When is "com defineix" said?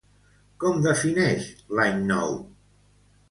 0.63-1.45